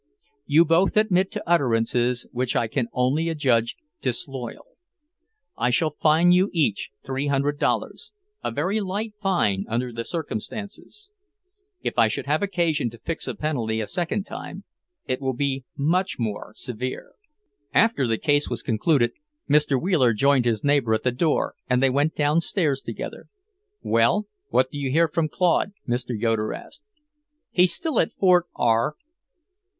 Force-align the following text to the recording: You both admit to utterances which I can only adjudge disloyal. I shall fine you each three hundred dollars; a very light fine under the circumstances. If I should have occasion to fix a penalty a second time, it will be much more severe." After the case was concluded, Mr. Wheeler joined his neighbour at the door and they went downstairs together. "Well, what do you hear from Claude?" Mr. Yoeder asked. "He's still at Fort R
You 0.47 0.65
both 0.65 0.97
admit 0.97 1.29
to 1.33 1.47
utterances 1.47 2.25
which 2.31 2.55
I 2.55 2.67
can 2.67 2.87
only 2.91 3.29
adjudge 3.29 3.75
disloyal. 4.01 4.65
I 5.55 5.69
shall 5.69 5.91
fine 5.91 6.31
you 6.31 6.49
each 6.53 6.89
three 7.03 7.27
hundred 7.27 7.59
dollars; 7.59 8.11
a 8.43 8.49
very 8.49 8.81
light 8.81 9.13
fine 9.21 9.63
under 9.69 9.91
the 9.91 10.03
circumstances. 10.03 11.11
If 11.83 11.99
I 11.99 12.07
should 12.07 12.25
have 12.25 12.41
occasion 12.41 12.89
to 12.89 12.97
fix 12.97 13.27
a 13.27 13.35
penalty 13.35 13.79
a 13.79 13.85
second 13.85 14.23
time, 14.25 14.63
it 15.05 15.21
will 15.21 15.35
be 15.35 15.65
much 15.77 16.15
more 16.17 16.53
severe." 16.55 17.11
After 17.71 18.07
the 18.07 18.17
case 18.17 18.49
was 18.49 18.63
concluded, 18.63 19.11
Mr. 19.47 19.79
Wheeler 19.79 20.13
joined 20.13 20.45
his 20.45 20.63
neighbour 20.63 20.95
at 20.95 21.03
the 21.03 21.11
door 21.11 21.53
and 21.69 21.79
they 21.83 21.91
went 21.91 22.15
downstairs 22.15 22.81
together. 22.81 23.27
"Well, 23.83 24.25
what 24.49 24.71
do 24.71 24.79
you 24.79 24.89
hear 24.89 25.07
from 25.07 25.29
Claude?" 25.29 25.73
Mr. 25.87 26.19
Yoeder 26.19 26.53
asked. 26.53 26.81
"He's 27.51 27.71
still 27.73 27.99
at 27.99 28.11
Fort 28.11 28.47
R 28.55 28.95